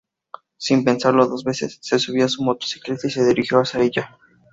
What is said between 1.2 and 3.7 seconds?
dos veces, se subió a su motocicleta y se dirigió